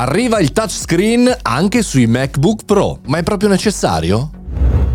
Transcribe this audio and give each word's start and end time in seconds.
Arriva 0.00 0.40
il 0.40 0.52
touchscreen 0.52 1.40
anche 1.42 1.82
sui 1.82 2.06
MacBook 2.06 2.64
Pro, 2.64 3.00
ma 3.08 3.18
è 3.18 3.22
proprio 3.22 3.50
necessario? 3.50 4.39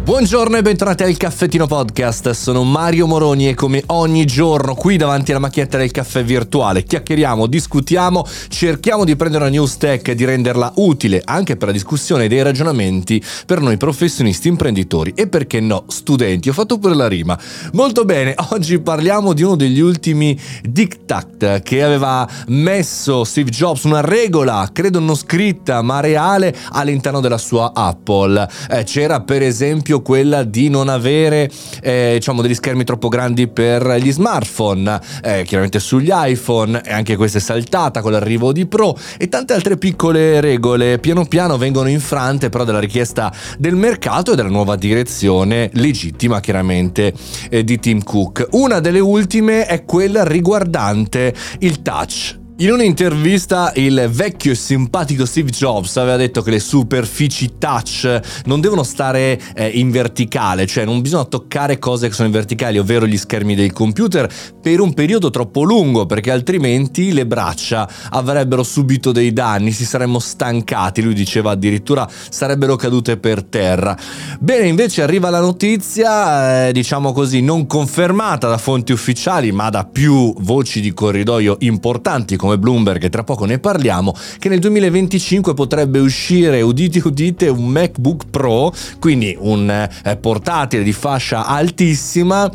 Buongiorno 0.05 0.55
e 0.57 0.61
bentornati 0.61 1.01
al 1.01 1.17
Caffettino 1.17 1.65
Podcast, 1.65 2.29
sono 2.29 2.63
Mario 2.63 3.07
Moroni 3.07 3.49
e 3.49 3.55
come 3.55 3.81
ogni 3.87 4.23
giorno 4.25 4.75
qui 4.75 4.97
davanti 4.97 5.31
alla 5.31 5.39
macchinetta 5.39 5.79
del 5.79 5.89
caffè 5.89 6.23
virtuale 6.23 6.83
chiacchieriamo, 6.83 7.47
discutiamo, 7.47 8.23
cerchiamo 8.49 9.03
di 9.03 9.15
prendere 9.15 9.45
una 9.45 9.51
news 9.51 9.77
tech 9.77 10.07
e 10.07 10.13
di 10.13 10.23
renderla 10.23 10.73
utile 10.75 11.23
anche 11.25 11.57
per 11.57 11.69
la 11.69 11.73
discussione 11.73 12.27
dei 12.27 12.43
ragionamenti 12.43 13.19
per 13.47 13.61
noi 13.61 13.77
professionisti, 13.77 14.47
imprenditori 14.47 15.11
e 15.15 15.27
perché 15.27 15.59
no, 15.59 15.85
studenti. 15.87 16.49
Ho 16.49 16.53
fatto 16.53 16.77
pure 16.77 16.93
la 16.93 17.07
rima. 17.07 17.35
Molto 17.71 18.05
bene, 18.05 18.35
oggi 18.51 18.77
parliamo 18.77 19.33
di 19.33 19.41
uno 19.41 19.55
degli 19.55 19.79
ultimi 19.79 20.39
diktat 20.61 21.63
che 21.63 21.81
aveva 21.81 22.29
messo 22.49 23.23
Steve 23.23 23.49
Jobs, 23.49 23.85
una 23.85 24.01
regola, 24.01 24.69
credo 24.71 24.99
non 24.99 25.15
scritta 25.15 25.81
ma 25.81 25.99
reale 25.99 26.55
all'interno 26.73 27.21
della 27.21 27.39
sua 27.39 27.71
Apple. 27.73 28.47
Eh, 28.69 28.83
c'era 28.83 29.21
per 29.21 29.41
esempio 29.41 29.93
esempio 29.95 30.01
quella 30.01 30.43
di 30.43 30.69
non 30.69 30.89
avere 30.89 31.49
eh, 31.81 32.11
diciamo 32.15 32.41
degli 32.41 32.53
schermi 32.53 32.83
troppo 32.83 33.07
grandi 33.07 33.47
per 33.47 33.97
gli 33.99 34.11
smartphone, 34.11 34.99
eh, 35.23 35.43
chiaramente 35.43 35.79
sugli 35.79 36.09
iPhone 36.11 36.81
e 36.83 36.91
anche 36.91 37.15
questa 37.15 37.37
è 37.37 37.41
saltata 37.41 38.01
con 38.01 38.11
l'arrivo 38.11 38.51
di 38.51 38.65
Pro 38.65 38.97
e 39.17 39.29
tante 39.29 39.53
altre 39.53 39.77
piccole 39.77 40.41
regole 40.41 40.99
piano 40.99 41.25
piano 41.25 41.57
vengono 41.57 41.89
infrante 41.89 42.49
però 42.49 42.63
dalla 42.63 42.79
richiesta 42.79 43.33
del 43.57 43.75
mercato 43.75 44.33
e 44.33 44.35
della 44.35 44.49
nuova 44.49 44.75
direzione 44.75 45.69
legittima 45.73 46.39
chiaramente 46.39 47.13
eh, 47.49 47.63
di 47.63 47.79
Tim 47.79 48.03
Cook. 48.03 48.47
Una 48.51 48.79
delle 48.79 48.99
ultime 48.99 49.65
è 49.65 49.85
quella 49.85 50.23
riguardante 50.23 51.33
il 51.59 51.81
touch 51.81 52.43
in 52.57 52.71
un'intervista 52.71 53.73
il 53.75 54.07
vecchio 54.09 54.53
e 54.53 54.55
simpatico 54.55 55.25
Steve 55.25 55.49
Jobs 55.49 55.97
aveva 55.97 56.15
detto 56.15 56.41
che 56.41 56.51
le 56.51 56.61
superfici 56.61 57.55
touch 57.57 58.21
non 58.45 58.61
devono 58.61 58.83
stare 58.83 59.37
eh, 59.53 59.67
in 59.67 59.91
verticale, 59.91 60.65
cioè 60.65 60.85
non 60.85 61.01
bisogna 61.01 61.25
toccare 61.25 61.79
cose 61.79 62.07
che 62.07 62.13
sono 62.13 62.27
in 62.27 62.33
verticali, 62.33 62.77
ovvero 62.77 63.05
gli 63.05 63.17
schermi 63.17 63.55
del 63.55 63.73
computer, 63.73 64.31
per 64.61 64.79
un 64.79 64.93
periodo 64.93 65.31
troppo 65.31 65.63
lungo, 65.63 66.05
perché 66.05 66.31
altrimenti 66.31 67.11
le 67.11 67.25
braccia 67.25 67.89
avrebbero 68.11 68.63
subito 68.63 69.11
dei 69.11 69.33
danni, 69.33 69.73
si 69.73 69.83
saremmo 69.83 70.19
stancati, 70.19 71.01
lui 71.01 71.13
diceva 71.13 71.51
addirittura 71.51 72.07
sarebbero 72.29 72.77
cadute 72.77 73.17
per 73.17 73.43
terra. 73.43 73.97
Bene, 74.39 74.67
invece 74.67 75.01
arriva 75.01 75.29
la 75.29 75.41
notizia, 75.41 76.67
eh, 76.67 76.71
diciamo 76.71 77.11
così, 77.11 77.41
non 77.41 77.67
confermata 77.67 78.47
da 78.47 78.57
fonti 78.57 78.93
ufficiali, 78.93 79.51
ma 79.51 79.69
da 79.69 79.83
più 79.83 80.33
voci 80.37 80.79
di 80.79 80.93
corridoio 80.93 81.57
importanti 81.59 82.37
come 82.45 82.57
Bloomberg, 82.57 83.03
e 83.03 83.09
tra 83.09 83.23
poco 83.23 83.45
ne 83.45 83.59
parliamo, 83.59 84.15
che 84.39 84.49
nel 84.49 84.59
2025 84.59 85.53
potrebbe 85.53 85.99
uscire, 85.99 86.61
udite 86.61 87.01
udite, 87.03 87.47
un 87.47 87.67
MacBook 87.67 88.25
Pro, 88.29 88.73
quindi 88.99 89.35
un 89.39 89.69
eh, 89.69 90.15
portatile 90.17 90.83
di 90.83 90.93
fascia 90.93 91.45
altissima 91.45 92.51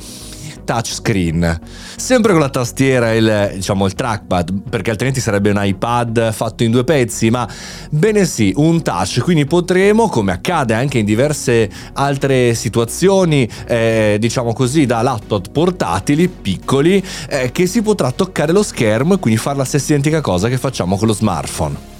touchscreen. 0.70 1.60
Sempre 1.96 2.30
con 2.30 2.40
la 2.40 2.48
tastiera 2.48 3.12
e 3.12 3.16
il, 3.16 3.50
diciamo, 3.54 3.86
il 3.86 3.94
trackpad, 3.94 4.52
perché 4.70 4.90
altrimenti 4.90 5.20
sarebbe 5.20 5.50
un 5.50 5.58
iPad 5.60 6.32
fatto 6.32 6.62
in 6.62 6.70
due 6.70 6.84
pezzi, 6.84 7.28
ma 7.28 7.48
bene 7.90 8.24
sì, 8.24 8.52
un 8.56 8.80
touch, 8.80 9.20
quindi 9.20 9.46
potremo, 9.46 10.08
come 10.08 10.30
accade 10.30 10.74
anche 10.74 10.98
in 10.98 11.04
diverse 11.04 11.68
altre 11.94 12.54
situazioni, 12.54 13.48
eh, 13.66 14.16
diciamo 14.20 14.52
così, 14.52 14.86
da 14.86 15.02
laptop 15.02 15.50
portatili, 15.50 16.28
piccoli, 16.28 17.04
eh, 17.28 17.50
che 17.50 17.66
si 17.66 17.82
potrà 17.82 18.12
toccare 18.12 18.52
lo 18.52 18.62
schermo 18.62 19.14
e 19.14 19.18
quindi 19.18 19.40
fare 19.40 19.56
la 19.56 19.64
stessa 19.64 19.92
identica 19.92 20.20
cosa 20.20 20.48
che 20.48 20.56
facciamo 20.56 20.96
con 20.96 21.08
lo 21.08 21.14
smartphone. 21.14 21.99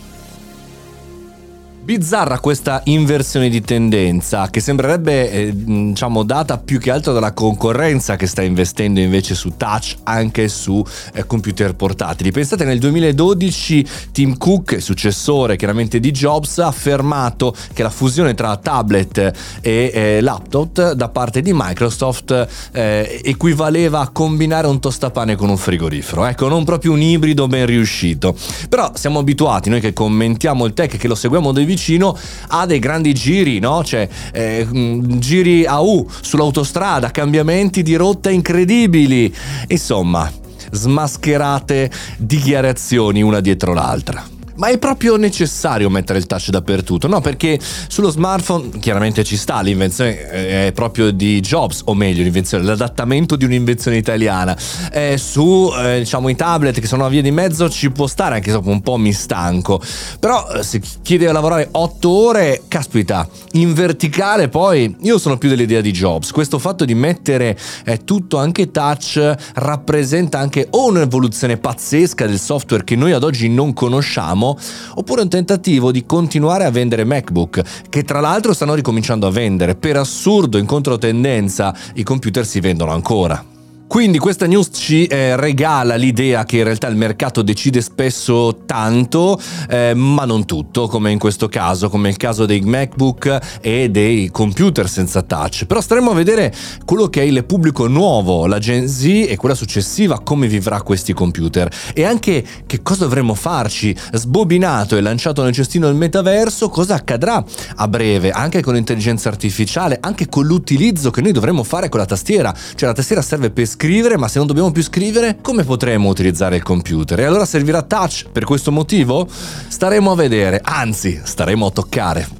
Bizzarra 1.83 2.39
questa 2.41 2.83
inversione 2.84 3.48
di 3.48 3.62
tendenza 3.62 4.50
che 4.50 4.61
sembrerebbe 4.61 5.31
eh, 5.31 5.53
diciamo 5.55 6.25
data 6.25 6.59
più 6.59 6.78
che 6.78 6.91
altro 6.91 7.14
dalla 7.14 7.33
concorrenza 7.33 8.17
che 8.17 8.27
sta 8.27 8.42
investendo 8.42 9.01
invece 9.01 9.35
su 9.35 9.55
touch 9.57 9.96
anche 10.02 10.48
su 10.48 10.85
eh, 11.14 11.24
computer 11.24 11.74
portatili. 11.74 12.33
Pensate 12.33 12.64
nel 12.67 12.79
2012 12.79 13.86
Tim 14.13 14.36
Cook, 14.36 14.83
successore 14.83 15.57
chiaramente 15.57 16.01
di 16.01 16.11
Jobs, 16.11 16.58
ha 16.58 16.67
affermato 16.67 17.57
che 17.73 17.83
la 17.83 17.91
fusione 17.91 18.35
tra 18.35 18.55
tablet 18.58 19.33
e 19.62 19.91
eh, 19.92 20.20
laptop 20.20 20.92
da 20.92 21.08
parte 21.08 21.41
di 21.41 21.52
Microsoft 21.55 22.70
eh, 22.73 23.23
equivaleva 23.24 24.01
a 24.01 24.08
combinare 24.11 24.67
un 24.67 24.80
tostapane 24.80 25.35
con 25.35 25.48
un 25.48 25.57
frigorifero. 25.57 26.27
Ecco, 26.27 26.47
non 26.47 26.64
proprio 26.64 26.92
un 26.92 27.01
ibrido 27.01 27.47
ben 27.47 27.64
riuscito. 27.64 28.36
Però 28.68 28.92
siamo 28.95 29.18
abituati 29.18 29.70
noi 29.70 29.80
che 29.80 29.95
commentiamo 29.95 30.67
il 30.67 30.74
tech 30.74 30.98
che 30.98 31.08
lo 31.08 31.14
seguiamo 31.14 31.52
da 31.52 31.68
vicino 31.70 32.17
ha 32.48 32.67
dei 32.67 32.79
grandi 32.79 33.13
giri, 33.14 33.58
no? 33.61 33.85
Cioè, 33.85 34.08
eh, 34.33 34.67
mm, 34.67 35.19
giri 35.19 35.64
a 35.64 35.81
U 35.81 36.08
sull'autostrada, 36.20 37.11
cambiamenti 37.11 37.83
di 37.83 37.95
rotta 37.95 38.31
incredibili. 38.31 39.33
Insomma, 39.69 40.30
smascherate 40.73 41.91
dichiarazioni 42.19 43.23
una 43.23 43.41
dietro 43.41 43.73
l'altra. 43.73 44.39
Ma 44.61 44.69
è 44.69 44.77
proprio 44.77 45.17
necessario 45.17 45.89
mettere 45.89 46.19
il 46.19 46.27
touch 46.27 46.51
dappertutto? 46.51 47.09
No, 47.09 47.23
perché 47.23 47.59
sullo 47.89 48.11
smartphone 48.11 48.79
chiaramente 48.79 49.25
ci 49.25 49.39
sta, 49.39 49.63
l'invenzione 49.63 50.31
eh, 50.31 50.67
è 50.67 50.73
proprio 50.73 51.11
di 51.13 51.41
Jobs, 51.41 51.81
o 51.87 51.95
meglio, 51.95 52.23
l'invenzione, 52.23 52.65
l'adattamento 52.65 53.37
di 53.37 53.47
un'invenzione 53.47 53.97
italiana. 53.97 54.55
Eh, 54.93 55.17
su 55.17 55.73
eh, 55.75 56.01
diciamo 56.01 56.29
i 56.29 56.37
tablet 56.37 56.79
che 56.79 56.87
sono 56.87 57.07
a 57.07 57.09
via 57.09 57.23
di 57.23 57.31
mezzo 57.31 57.71
ci 57.71 57.91
può 57.91 58.07
stare, 58.07 58.35
anche 58.35 58.51
se 58.51 58.61
un 58.63 58.83
po' 58.83 58.98
mi 58.98 59.15
stanco. 59.15 59.81
Però 60.19 60.47
eh, 60.51 60.63
se 60.63 60.83
chi 61.01 61.17
deve 61.17 61.33
lavorare 61.33 61.69
8 61.71 62.11
ore, 62.11 62.63
caspita, 62.69 63.27
in 63.53 63.73
verticale 63.73 64.51
poi 64.51 64.95
io 65.01 65.17
sono 65.17 65.39
più 65.39 65.48
dell'idea 65.48 65.81
di 65.81 65.91
Jobs. 65.91 66.33
Questo 66.33 66.59
fatto 66.59 66.85
di 66.85 66.95
mettere 66.95 67.57
eh, 67.87 68.05
tutto 68.05 68.37
anche 68.37 68.71
touch 68.71 69.35
rappresenta 69.55 70.39
anche 70.39 70.67
o 70.69 70.89
un'evoluzione 70.89 71.57
pazzesca 71.57 72.27
del 72.27 72.39
software 72.39 72.85
che 72.85 72.95
noi 72.95 73.13
ad 73.13 73.23
oggi 73.23 73.48
non 73.48 73.73
conosciamo 73.73 74.48
oppure 74.94 75.22
un 75.22 75.28
tentativo 75.28 75.92
di 75.92 76.06
continuare 76.06 76.64
a 76.64 76.70
vendere 76.70 77.05
MacBook, 77.05 77.62
che 77.88 78.02
tra 78.05 78.20
l'altro 78.20 78.52
stanno 78.52 78.74
ricominciando 78.74 79.27
a 79.27 79.30
vendere. 79.30 79.74
Per 79.74 79.96
assurdo, 79.96 80.58
in 80.58 80.66
controtendenza, 80.66 81.74
i 81.94 82.02
computer 82.02 82.46
si 82.46 82.61
vendono 82.61 82.92
ancora. 82.92 83.60
Quindi 83.90 84.18
questa 84.18 84.46
news 84.46 84.68
ci 84.73 85.06
eh, 85.06 85.34
regala 85.34 85.96
l'idea 85.96 86.45
che 86.45 86.58
in 86.58 86.62
realtà 86.62 86.86
il 86.86 86.95
mercato 86.95 87.42
decide 87.42 87.80
spesso 87.80 88.61
tanto, 88.64 89.36
eh, 89.68 89.95
ma 89.95 90.24
non 90.24 90.45
tutto, 90.45 90.86
come 90.86 91.11
in 91.11 91.18
questo 91.18 91.48
caso, 91.48 91.90
come 91.90 92.08
il 92.08 92.17
caso 92.17 92.46
dei 92.46 92.61
MacBook 92.61 93.58
e 93.61 93.90
dei 93.90 94.30
computer 94.30 94.89
senza 94.89 95.23
touch. 95.23 95.64
Però 95.64 95.80
staremo 95.80 96.12
a 96.12 96.14
vedere 96.14 96.55
quello 96.84 97.08
che 97.08 97.23
è 97.23 97.24
il 97.24 97.45
pubblico 97.45 97.89
nuovo, 97.89 98.46
la 98.46 98.61
Gen 98.61 98.89
Z 98.89 99.06
e 99.27 99.36
quella 99.36 99.56
successiva, 99.56 100.20
come 100.20 100.46
vivrà 100.46 100.83
questi 100.83 101.12
computer 101.12 101.68
e 101.92 102.05
anche 102.05 102.45
che 102.67 102.83
cosa 102.83 103.06
dovremo 103.06 103.34
farci. 103.34 103.92
Sbobinato 104.12 104.96
e 104.96 105.00
lanciato 105.00 105.42
nel 105.42 105.52
cestino 105.52 105.89
del 105.89 105.96
metaverso, 105.96 106.68
cosa 106.68 106.95
accadrà 106.95 107.45
a 107.74 107.89
breve, 107.89 108.30
anche 108.30 108.62
con 108.62 108.74
l'intelligenza 108.74 109.29
artificiale, 109.29 109.98
anche 110.00 110.29
con 110.29 110.46
l'utilizzo 110.46 111.11
che 111.11 111.23
noi 111.23 111.33
dovremo 111.33 111.64
fare 111.64 111.89
con 111.89 111.98
la 111.98 112.06
tastiera. 112.06 112.55
Cioè 112.55 112.89
la 112.89 112.95
tastiera 112.95 113.20
serve 113.20 113.50
per 113.50 113.79
scrivere, 113.80 114.18
ma 114.18 114.29
se 114.29 114.36
non 114.36 114.46
dobbiamo 114.46 114.73
più 114.73 114.83
scrivere, 114.83 115.39
come 115.41 115.64
potremo 115.64 116.11
utilizzare 116.11 116.57
il 116.57 116.63
computer? 116.63 117.18
E 117.18 117.24
allora 117.24 117.46
servirà 117.46 117.80
touch 117.80 118.27
per 118.30 118.45
questo 118.45 118.70
motivo? 118.70 119.27
Staremo 119.27 120.11
a 120.11 120.14
vedere, 120.14 120.61
anzi, 120.63 121.18
staremo 121.24 121.64
a 121.64 121.70
toccare. 121.70 122.39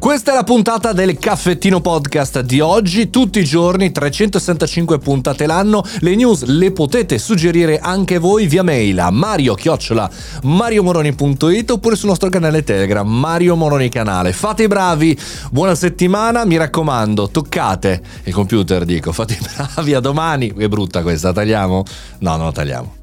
Questa 0.00 0.32
è 0.32 0.34
la 0.34 0.44
puntata 0.44 0.94
del 0.94 1.18
caffettino 1.18 1.82
podcast 1.82 2.40
di 2.40 2.60
oggi, 2.60 3.10
tutti 3.10 3.38
i 3.38 3.44
giorni, 3.44 3.92
365 3.92 4.98
puntate 4.98 5.44
l'anno. 5.44 5.84
Le 5.98 6.14
news 6.14 6.44
le 6.44 6.72
potete 6.72 7.18
suggerire 7.18 7.78
anche 7.78 8.16
voi 8.16 8.46
via 8.46 8.62
mail 8.62 8.98
a 8.98 9.10
mariomoroni.it 9.10 11.70
oppure 11.70 11.96
sul 11.96 12.08
nostro 12.08 12.30
canale 12.30 12.64
Telegram 12.64 13.06
Mario 13.06 13.56
Moroni 13.56 13.90
Canale. 13.90 14.32
Fate 14.32 14.62
i 14.62 14.68
bravi, 14.68 15.14
buona 15.50 15.74
settimana, 15.74 16.46
mi 16.46 16.56
raccomando, 16.56 17.28
toccate 17.28 18.00
il 18.24 18.32
computer, 18.32 18.86
dico, 18.86 19.12
fate 19.12 19.34
i 19.34 19.38
bravi, 19.54 19.92
a 19.92 20.00
domani. 20.00 20.50
È 20.56 20.66
brutta 20.66 21.02
questa, 21.02 21.34
tagliamo? 21.34 21.84
No, 22.20 22.36
non 22.36 22.46
la 22.46 22.52
tagliamo. 22.52 22.99